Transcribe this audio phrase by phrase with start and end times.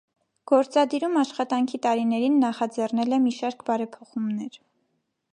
[0.51, 4.57] Գործադիրում աշխատանքի տարիներին նախաձեռնել է մի շարք բարեփոխումներ։